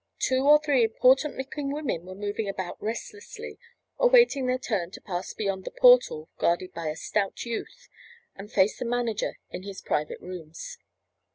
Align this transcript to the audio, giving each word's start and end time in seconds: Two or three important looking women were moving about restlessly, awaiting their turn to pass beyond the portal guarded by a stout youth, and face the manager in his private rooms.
Two 0.17 0.47
or 0.47 0.57
three 0.59 0.83
important 0.83 1.37
looking 1.37 1.71
women 1.71 2.07
were 2.07 2.15
moving 2.15 2.49
about 2.49 2.81
restlessly, 2.81 3.59
awaiting 3.99 4.47
their 4.47 4.57
turn 4.57 4.89
to 4.89 4.99
pass 4.99 5.35
beyond 5.35 5.63
the 5.63 5.69
portal 5.69 6.27
guarded 6.39 6.73
by 6.73 6.87
a 6.87 6.95
stout 6.95 7.43
youth, 7.45 7.87
and 8.33 8.51
face 8.51 8.79
the 8.79 8.85
manager 8.85 9.37
in 9.51 9.61
his 9.61 9.79
private 9.79 10.19
rooms. 10.19 10.79